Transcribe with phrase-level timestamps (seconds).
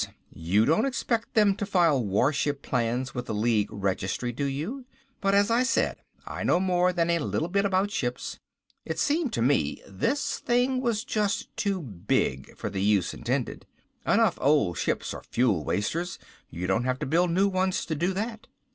[0.33, 4.85] You don't expect them to file warship plans with the League Registry, do you?
[5.21, 8.39] But, as I said, I know more than a little bit about ships.
[8.83, 13.67] It seemed to me this thing was just too big for the use intended.
[14.03, 16.17] Enough old ships are fuel wasters,
[16.49, 18.47] you don't have to build new ones to do that.